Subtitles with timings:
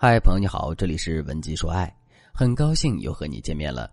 [0.00, 1.92] 嗨，朋友你好，这里是文姬说爱，
[2.32, 3.90] 很高兴又和你见面了。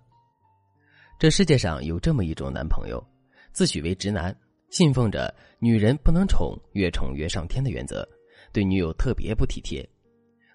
[1.17, 3.03] 这世界上有这么一种男朋友，
[3.51, 4.31] 自诩为直男，
[4.69, 8.07] 信奉着女人不能宠，越宠越上天的原则，
[8.53, 9.83] 对女友特别不体贴。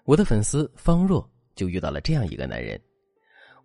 [0.05, 2.79] 我的粉丝方若就遇到了这样一个男人。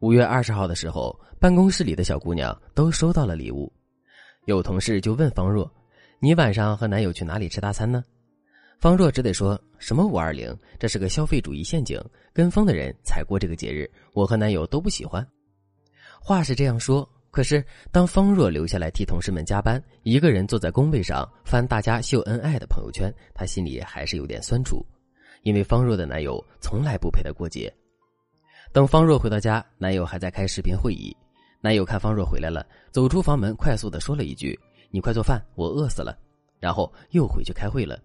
[0.01, 3.73] 五月二十号的时候，办公室里的小姑娘都收到了礼物，
[4.47, 5.73] 有同事就问方若
[6.19, 8.03] ：“你晚上和男友去哪里吃大餐呢？”
[8.79, 11.99] 方若只得说什么五二零，这是个消费主义陷阱，
[12.33, 15.27] 跟风的人才过这个节日，我和男友都不喜欢。
[16.21, 24.85] 话是这样说，可是当方若留下来替同事们加班，一个人坐在工位上翻大家秀恩爱的朋友圈，她心里还是有点酸楚，
[25.43, 27.73] 因为方若的男友从来不陪她过节。
[28.73, 31.17] 等方若回到家，男友还在开视频会议。
[31.63, 34.59] 男友看方若回来了，走出房门，快速的说了一句
[34.93, 36.17] ：“你快做饭，我饿死了。”
[36.61, 37.99] 然后又回去开会了。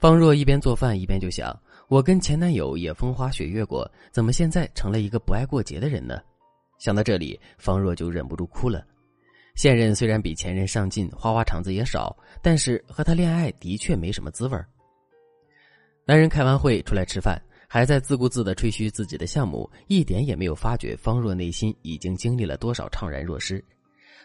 [0.00, 1.54] 方若一边做饭一边就想：
[1.88, 6.18] 我跟前男友也风花雪月过，怎么现在成了一个不爱过节的人呢？
[6.78, 8.82] 想到这里，方若就忍不住哭了。
[9.56, 14.58] 现任虽然比前任上进，花花肠子也少，但是和他恋爱的确没什么滋味
[16.06, 23.62] 男人开完会出来吃饭，还在自顾自的吹嘘自己的项目，一点也没有发觉方若内心已经经历了多少怅然若失。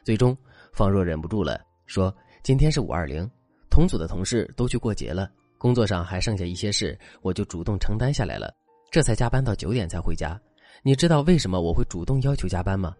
[0.05, 0.37] 最终，
[0.71, 3.29] 方若忍不住了，说：“今天是五二零，
[3.69, 5.29] 同组的同事都去过节了。”
[5.65, 8.53] 工作上还剩下一些事，我就主动承担下来了，
[8.91, 10.39] 这才加班到九点才回家。
[10.83, 12.95] 你知道为什么我会主动要求加班吗？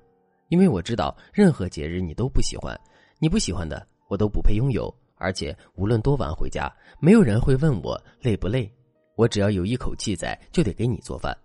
[0.47, 2.75] 因为我知道任何节日你都不喜欢，
[3.19, 4.91] 你不喜欢的我都不配拥有。
[5.17, 6.67] 而且无论多晚回家，
[6.99, 8.67] 没有人会问我累不累，
[9.15, 11.37] 我只要有一口气在，就得给你做饭。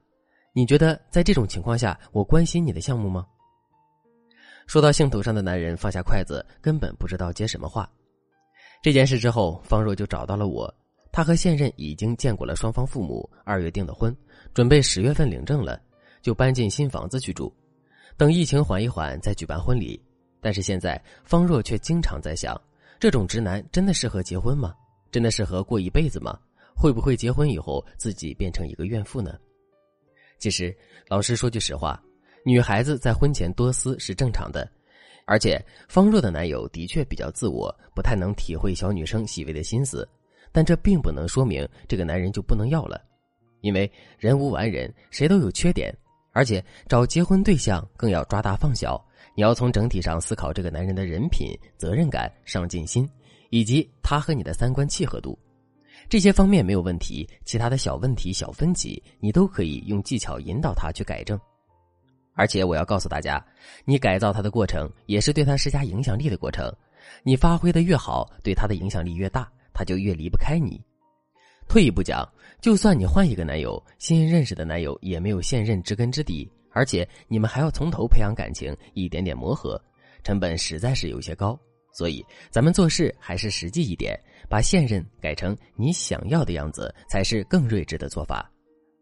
[0.55, 3.27] 你觉得在这种情况下，我关心你的项目吗？
[4.67, 7.87] 说到兴头上的男人放下筷子，根本不知道接什么话。
[8.83, 10.75] 这件事之后，方若就找到了我。
[11.13, 14.15] 他和现任已经见过了双方父母，二月订的婚，
[14.55, 15.81] 准备十月份领证了，
[16.23, 17.53] 就搬进新房子去住，
[18.17, 20.01] 等疫情缓一缓再举办婚礼。
[20.41, 22.59] 但是现在方若却经常在想：
[22.99, 24.75] 这种直男真的适合结婚吗？
[25.11, 26.39] 真的适合过一辈子吗？
[26.75, 29.37] 会不会结婚以后自己变成一个怨妇呢？
[30.39, 30.75] 其实，
[31.09, 32.01] 老师说句实话，
[32.45, 34.67] 女孩子在婚前多思是正常的，
[35.27, 40.09] 而且方若的男友的确比较自我，不太能体会小女生细微的心思。
[40.53, 43.01] 但这并不能说明这个男人就不能要了，
[43.61, 45.95] 因为人无完人，谁都有缺点。
[46.33, 53.09] 而且找结婚对象更要抓大放小，你要从整体上思考这个男人的人品、责任感、上进心，
[53.51, 55.37] 以及他和你的三观契合度。
[56.09, 61.39] 这些方面没有问题，其他的小问题、小分歧，你都可以用技巧引导他去改正。
[62.35, 63.45] 而且我要告诉大家，
[63.85, 66.73] 你改造他的过程，也是对他施加影响力的过程。
[67.25, 69.51] 你发挥的越好，对他的影响力越大。
[69.73, 70.81] 他就越离不开你。
[71.69, 72.29] 退一步讲，
[72.61, 79.81] 就算你换一个男友，新认识的男友也没有现任知根知底，而且你们还要从头培养感情，一点点磨合，
[80.25, 81.59] 成本实在是有些高。
[81.93, 88.49] 所以，咱们做事还是实际一点，把现任改成你想要的样子，才是更睿智的做法。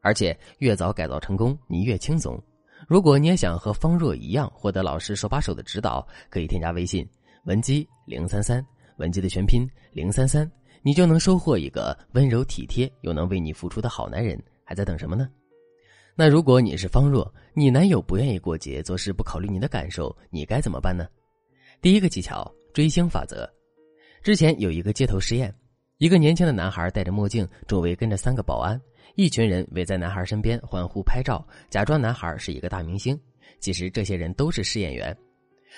[0.00, 2.42] 而且，越早改造成功，你越轻松。
[2.86, 7.06] 如果你也想和方若一样获得老师手把手的指导，可以添加微信
[7.44, 8.64] 文姬零三三，
[8.98, 10.48] 文姬的全拼零三三。
[10.80, 15.28] 你就能收获一个温柔体贴又能为你付出的好男人，还在等什么呢？
[16.14, 21.06] 那如果你是方若，你男友不愿意过节，做事不考虑你的感受，你该怎么办呢？
[21.82, 23.48] 第一个技巧：追星法则。
[24.22, 25.52] 之前有一个街头实验，
[25.98, 28.80] 一个年轻的男孩戴着墨镜，周围跟着三个保安，
[29.16, 33.18] 一群人围在男孩身边欢呼拍照，假装男孩是一个大明星。
[33.58, 35.16] 其实这些人都是试验员。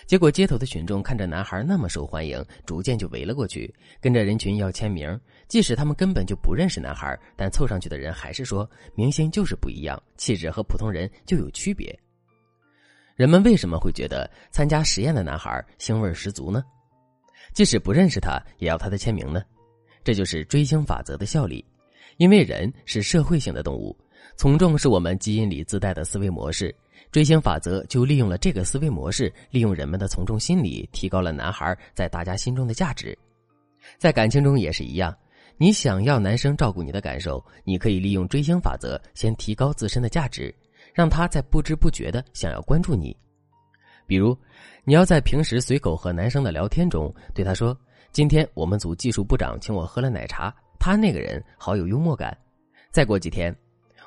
[0.06, 5.18] 结果，街头的群众看着男孩那么受欢迎，逐渐就围了过去，跟着人群要签名。
[5.48, 11.96] 即使他们根本就不认识男孩，但凑上去的人还是说：“明星就是不一样，气质和普通人就有区别。”
[13.16, 16.62] 人们为什么会觉得参加实验的男孩腥味十足呢？
[17.52, 19.42] 即使不认识他，也要他的签名呢？
[20.02, 21.64] 这就是追星法则的效力。
[22.16, 23.96] 因为人是社会性的动物，
[24.36, 26.74] 从众是我们基因里自带的思维模式。
[27.10, 33.16] 追星法则就利用了这个思维模式，利用人们的从众心理，提高了男孩在大家心中的价值。
[33.98, 35.16] 在感情中也是一样，
[35.56, 40.54] 你想要男生照顾你的感受，你可以利用追星法则，先提高自身的价值，
[40.94, 43.16] 让他在不知不觉的想要关注你。
[44.06, 44.36] 比如，
[44.84, 47.76] 你要在平时随口和男生的聊天中对他说
[48.12, 52.36] ：“今天我们组技术部长请我喝了奶茶，他那个人好有幽默感。”
[52.92, 53.54] 再过几天。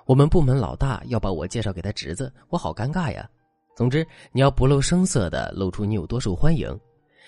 [0.06, 3.30] 我们部门老大要把我介绍给他侄子，我好尴尬呀。
[3.76, 6.78] 总之，你要不露声色的露出你有多受欢迎，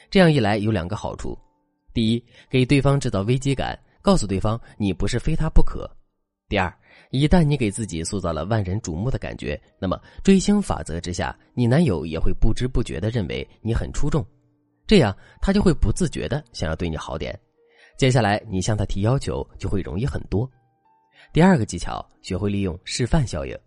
[0.09, 1.37] 这样一来有两个好处：
[1.93, 5.89] 第一，给对方制造危机感，告诉对方你不是非他不可；
[6.47, 6.71] 第二，
[7.09, 14.23] 一旦你给自己塑造了万人瞩目的感觉，那么追星法则之下，你男友也会不知不觉的认为你很出众，
[14.85, 17.37] 这样他就会不自觉的想要对你好点。
[17.97, 20.47] 接下来你向他提要求就会容易很多。
[21.33, 23.57] 第二个技巧，学会利用示范效应。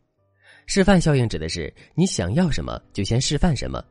[0.66, 3.82] 示范效应指的是你想要什么就先示范什么。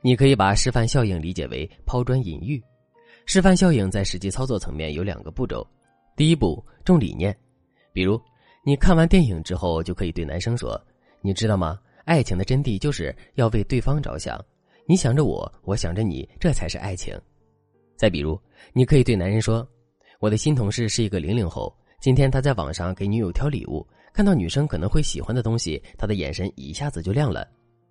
[0.00, 2.62] 你可以把示范效应理解为抛砖引玉。
[3.26, 5.66] 示范效应在实际操作层面有两个步骤。
[6.16, 7.36] 第一步，重理念。
[7.92, 8.20] 比如，
[8.64, 10.80] 你看完电影之后，就可以对男生说
[11.22, 11.78] ：“你知道吗？
[12.04, 14.44] 爱情的真谛就是要为对方着想。
[14.86, 17.16] 你想着我，我想着你，这才是爱情。”
[17.96, 18.38] 再比如，
[18.72, 19.66] 你可以对男人说
[20.18, 27.46] ：“我的新同事是一个零零后，今天他在网上给女友挑礼物，看到女生可能会喜欢的东西，他的眼神一下子就亮了。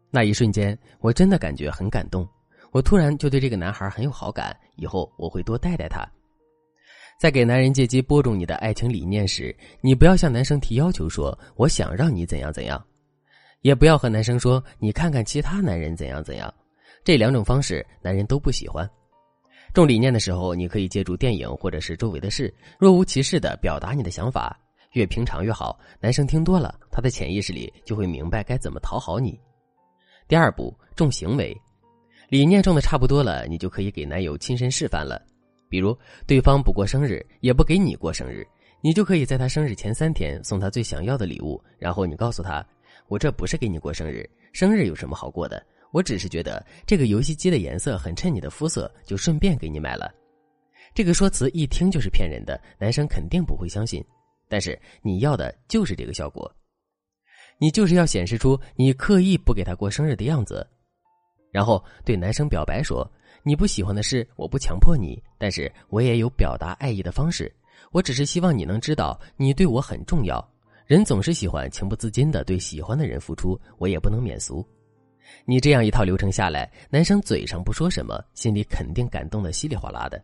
[0.10, 2.28] 那一瞬间，我真的感觉很感动。
[2.74, 6.06] 我突然就对这个男孩很有好感，以后我会多带带他。”
[7.18, 12.86] 在给男人借机播种你的爱情理念时，你不要向男生提要求，说我想让你怎样怎样，
[13.62, 16.54] 也不要和男生说你看看其他男人怎样怎样，
[17.02, 18.86] 这两种方式男人都不喜欢。
[19.74, 24.60] 重理念的时候，你可以借助电影或者是周围的事，若无其事的表达你的想法，
[24.92, 25.80] 越平常越好。
[26.02, 29.40] 男生听多了，他的潜意识里就会明白该怎么讨好你。
[30.28, 31.56] 第二步，重行为，
[32.28, 35.22] 理念重的差不多了，你就可以给男友亲身示范了。
[35.70, 35.98] 比如，
[36.28, 38.46] 对方不过生日，也不给你过生日，
[38.82, 41.62] 你就可以在他生日前三天送他最想要的礼物。
[41.80, 42.66] 然后你告诉他
[43.08, 45.66] ：“我这不是给你过生日，生日有什么好过的？
[45.92, 50.14] 我只是觉得这个游戏机的颜色很衬你的肤色，就顺便给你买了。”
[50.94, 54.04] 这个说辞一听就是骗人的，男生肯定不会相信。
[54.50, 56.54] 但是你要的就是这个效果，
[57.58, 60.68] 你就是要显示出你刻意不给他过生日的样子，
[61.52, 63.10] 然后对男生表白说。
[63.44, 67.52] 你不喜欢的事，我不强迫你，但是我也有表达爱意的方式。
[67.92, 70.48] 我只是希望你能知道，你对我很重要。
[70.86, 74.64] 人总是喜欢情不自禁的对喜欢的人付出，我也不能免俗。
[75.46, 80.22] 你这样一套流程下来，男生嘴上不说什么，心里肯定感动的稀里哗啦的。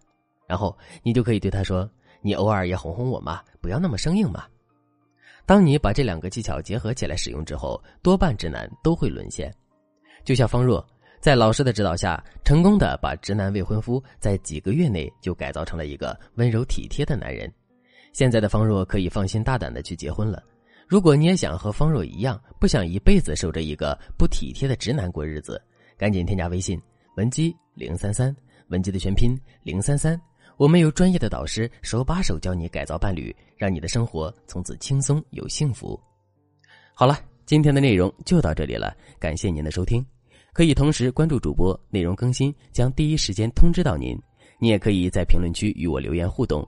[0.48, 1.90] 然后你就可以对他说
[2.22, 4.46] ：“你偶尔也哄哄我嘛，不要那么生硬嘛。”
[5.46, 9.54] 当你把这两个技巧结合起来使用之后，多半直男都会沦陷。
[10.24, 10.86] 就像方若。
[11.20, 17.52] 在老师的指导下，成功的把直男未婚夫在几个月内就改造成了一个温柔体贴的男人。
[18.14, 20.44] 现在的方若可以放心大胆的去结婚了。
[20.88, 25.62] 如果你也想和方若一样，不想一辈子守着一个不体贴的直男过日子，
[25.98, 26.82] 赶紧添加微信
[27.18, 28.34] 文姬零三三，
[28.70, 30.20] 文姬的全拼零三三。
[30.56, 36.00] 我们有专业的导师手把手教你改造伴侣，让你的生活从此轻松有幸福。
[36.94, 40.04] 好了，今天的内容就到这里了，感谢您的收听。
[40.54, 44.18] 可以同时关注主播，内容更新将第一时间通知到您。
[44.58, 46.68] 你也可以在评论区与我留言互动，